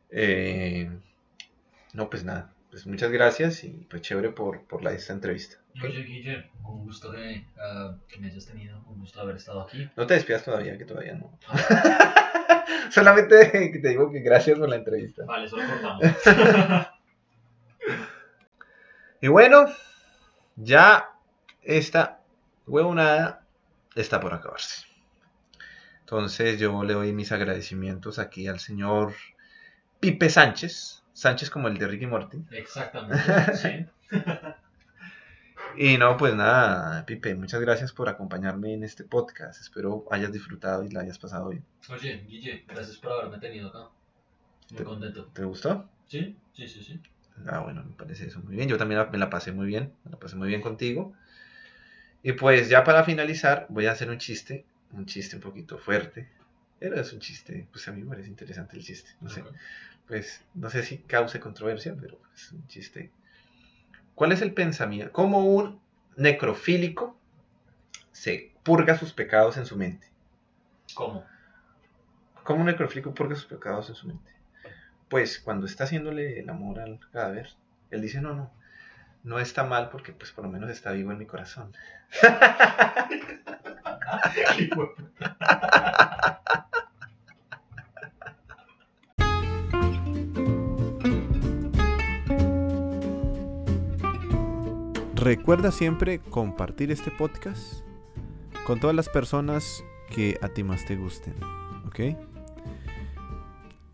[0.09, 0.89] Eh,
[1.93, 5.57] no, pues nada, pues muchas gracias y pues chévere por, por la, esta entrevista.
[5.83, 9.89] Oye, Guille, un gusto que, ah, que me hayas tenido, un gusto haber estado aquí.
[9.95, 11.37] No te despidas todavía, que todavía no.
[12.91, 15.25] Solamente que te digo que gracias por la entrevista.
[15.25, 16.03] Vale, solo cortamos.
[19.19, 19.65] Y bueno,
[20.55, 21.09] ya
[21.63, 22.21] esta
[22.67, 23.45] huevonada
[23.95, 24.85] está por acabarse.
[26.01, 29.13] Entonces yo le doy mis agradecimientos aquí al señor
[29.99, 31.03] Pipe Sánchez.
[31.17, 32.37] Sánchez como el de Ricky Morty.
[32.51, 33.85] Exactamente, sí.
[35.75, 39.59] Y no, pues nada, Pipe, muchas gracias por acompañarme en este podcast.
[39.61, 41.63] Espero hayas disfrutado y la hayas pasado bien.
[41.89, 43.89] Oye, Guille, gracias por haberme tenido acá.
[44.69, 45.25] Muy Te- contento.
[45.33, 45.89] ¿Te gustó?
[46.07, 46.99] Sí, sí, sí, sí.
[47.47, 48.69] Ah, bueno, me parece eso muy bien.
[48.69, 49.93] Yo también me la pasé muy bien.
[50.03, 51.13] Me la pasé muy bien contigo.
[52.23, 54.65] Y pues ya para finalizar, voy a hacer un chiste.
[54.93, 56.29] Un chiste un poquito fuerte.
[56.79, 59.11] Pero es un chiste, pues a mí me parece interesante el chiste.
[59.21, 59.43] No sé.
[60.07, 63.11] Pues no sé si cause controversia, pero es un chiste.
[64.15, 65.11] ¿Cuál es el pensamiento?
[65.11, 65.81] ¿Cómo un
[66.15, 67.17] necrofílico
[68.11, 70.07] se purga sus pecados en su mente?
[70.93, 71.25] ¿Cómo?
[72.43, 74.31] ¿Cómo un necrofílico purga sus pecados en su mente?
[75.09, 77.49] Pues cuando está haciéndole el amor al cadáver,
[77.91, 78.51] él dice, no, no,
[79.23, 81.73] no está mal porque pues por lo menos está vivo en mi corazón.
[95.27, 97.83] Recuerda siempre compartir este podcast
[98.65, 101.33] con todas las personas que a ti más te gusten,
[101.85, 102.17] ¿ok?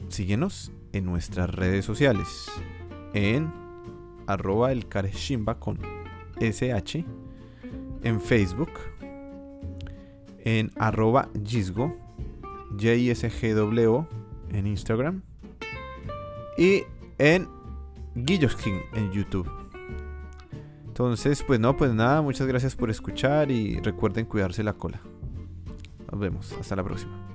[0.10, 2.28] Síguenos en nuestras redes sociales,
[3.16, 3.52] en
[4.28, 4.88] arroba el
[5.58, 5.80] con
[6.40, 7.04] SH,
[8.04, 8.70] en Facebook,
[10.46, 11.98] en arroba Gisgo,
[12.78, 14.06] JISGW
[14.52, 15.24] en Instagram
[16.60, 16.84] y
[17.18, 17.50] en
[18.14, 19.63] Guilloskin en YouTube.
[20.94, 25.02] Entonces, pues no, pues nada, muchas gracias por escuchar y recuerden cuidarse la cola.
[26.12, 27.33] Nos vemos, hasta la próxima.